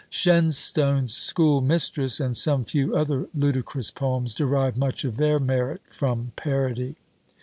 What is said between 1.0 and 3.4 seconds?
"School Mistress," and some few other